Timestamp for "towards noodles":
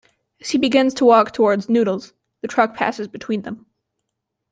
1.31-2.13